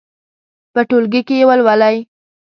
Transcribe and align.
په 0.73 0.81
ټولګي 0.89 1.21
کې 1.27 1.35
یې 1.39 1.47
ولولئ. 1.49 1.97